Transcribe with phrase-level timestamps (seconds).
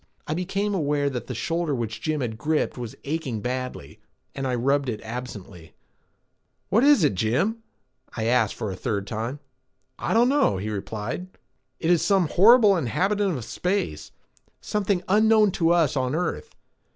[0.25, 3.99] I became aware that the shoulder which Jim had gripped was aching badly,
[4.33, 5.75] and I rubbed it absently.
[6.69, 7.57] "What is it, Jim?"
[8.17, 9.39] I asked for the third time.
[9.99, 11.27] "I don't know," he replied.
[11.79, 14.11] "It is some horrible inhabitant of space,
[14.59, 16.55] something unknown to us on earth.